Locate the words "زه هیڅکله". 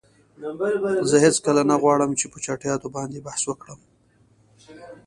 1.09-1.61